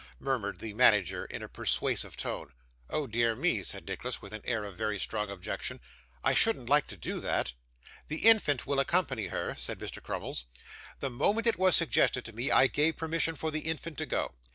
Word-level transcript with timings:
murmured 0.19 0.57
the 0.57 0.73
manager 0.73 1.25
in 1.25 1.43
a 1.43 1.47
persuasive 1.47 2.17
tone. 2.17 2.53
'Oh 2.89 3.05
dear 3.05 3.35
me,' 3.35 3.61
said 3.61 3.85
Nicholas, 3.85 4.19
with 4.19 4.33
an 4.33 4.41
air 4.45 4.63
of 4.63 4.75
very 4.75 4.97
strong 4.97 5.29
objection, 5.29 5.79
'I 6.23 6.33
shouldn't 6.33 6.69
like 6.69 6.87
to 6.87 6.97
do 6.97 7.19
that.' 7.19 7.53
'The 8.07 8.25
infant 8.27 8.65
will 8.65 8.79
accompany 8.79 9.27
her,' 9.27 9.53
said 9.53 9.77
Mr. 9.77 10.01
Crummles. 10.01 10.47
'The 11.01 11.11
moment 11.11 11.45
it 11.45 11.59
was 11.59 11.75
suggested 11.75 12.25
to 12.25 12.33
me, 12.33 12.49
I 12.49 12.65
gave 12.65 12.97
permission 12.97 13.35
for 13.35 13.51
the 13.51 13.59
infant 13.59 13.99
to 13.99 14.07
go. 14.07 14.33